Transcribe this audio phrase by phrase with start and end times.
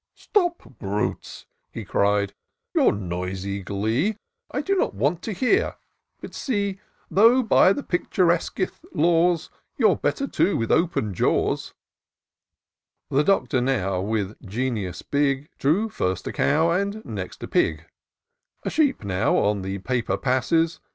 [0.31, 2.33] "Stop, brutes," he cried,"
[2.73, 4.17] your noisy glee!
[4.49, 5.75] I do not want to hear—
[6.21, 7.15] but see; IN SEARCH OF
[7.49, 8.25] THE PICTURESQUE.
[8.25, 8.67] 159 Though, by the
[8.97, 11.75] picturesqmsh laws, You're better, too, with open jaws."
[13.11, 15.49] The Doctor now, with geiaus big,
[15.91, 17.85] First drew a cow, and next a pig:
[18.63, 20.79] A sheep now on the paper passes.